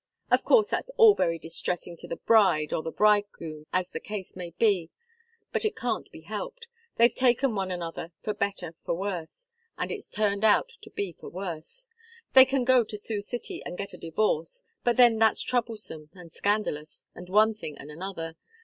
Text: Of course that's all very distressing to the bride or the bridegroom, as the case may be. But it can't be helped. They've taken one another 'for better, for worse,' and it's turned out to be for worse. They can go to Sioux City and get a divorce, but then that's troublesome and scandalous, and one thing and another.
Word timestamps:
Of 0.31 0.43
course 0.43 0.67
that's 0.71 0.89
all 0.97 1.13
very 1.13 1.37
distressing 1.37 1.95
to 1.97 2.07
the 2.07 2.15
bride 2.15 2.73
or 2.73 2.81
the 2.81 2.91
bridegroom, 2.91 3.67
as 3.71 3.87
the 3.91 3.99
case 3.99 4.35
may 4.35 4.49
be. 4.57 4.89
But 5.53 5.63
it 5.63 5.75
can't 5.75 6.09
be 6.11 6.21
helped. 6.21 6.65
They've 6.95 7.13
taken 7.13 7.53
one 7.53 7.69
another 7.69 8.11
'for 8.23 8.33
better, 8.33 8.73
for 8.83 8.95
worse,' 8.95 9.47
and 9.77 9.91
it's 9.91 10.09
turned 10.09 10.43
out 10.43 10.69
to 10.81 10.89
be 10.89 11.13
for 11.13 11.29
worse. 11.29 11.87
They 12.33 12.45
can 12.45 12.63
go 12.63 12.83
to 12.83 12.97
Sioux 12.97 13.21
City 13.21 13.61
and 13.63 13.77
get 13.77 13.93
a 13.93 13.97
divorce, 13.99 14.63
but 14.83 14.97
then 14.97 15.19
that's 15.19 15.43
troublesome 15.43 16.09
and 16.13 16.33
scandalous, 16.33 17.05
and 17.13 17.29
one 17.29 17.53
thing 17.53 17.77
and 17.77 17.91
another. 17.91 18.37